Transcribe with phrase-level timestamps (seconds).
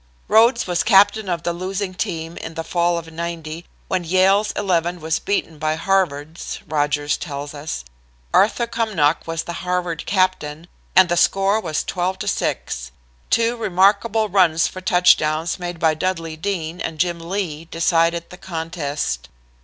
[0.27, 4.99] "Rhodes was captain of the losing team in the fall of '90, when Yale's Eleven
[4.99, 7.85] was beaten by Harvard's," Rodgers tells us.
[8.33, 12.91] "Arthur Cumnock was the Harvard captain, and the score was 12 to 6.
[13.29, 19.29] Two remarkable runs for touchdowns made by Dudley Dean and Jim Lee decided the contest.